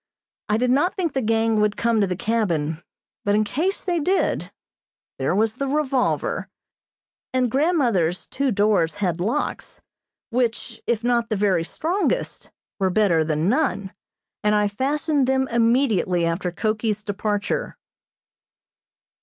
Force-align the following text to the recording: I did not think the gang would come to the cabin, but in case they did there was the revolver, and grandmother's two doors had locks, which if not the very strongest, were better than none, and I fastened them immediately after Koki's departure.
I 0.49 0.57
did 0.57 0.71
not 0.71 0.95
think 0.95 1.13
the 1.13 1.21
gang 1.21 1.61
would 1.61 1.77
come 1.77 2.01
to 2.01 2.07
the 2.07 2.15
cabin, 2.15 2.81
but 3.23 3.35
in 3.35 3.43
case 3.43 3.83
they 3.83 3.99
did 3.99 4.51
there 5.19 5.35
was 5.35 5.57
the 5.57 5.67
revolver, 5.67 6.49
and 7.35 7.51
grandmother's 7.51 8.25
two 8.25 8.49
doors 8.49 8.95
had 8.95 9.21
locks, 9.21 9.83
which 10.31 10.81
if 10.87 11.03
not 11.03 11.29
the 11.29 11.35
very 11.35 11.63
strongest, 11.63 12.49
were 12.79 12.89
better 12.89 13.23
than 13.23 13.47
none, 13.47 13.93
and 14.43 14.55
I 14.55 14.67
fastened 14.67 15.27
them 15.27 15.47
immediately 15.49 16.25
after 16.25 16.51
Koki's 16.51 17.03
departure. 17.03 17.77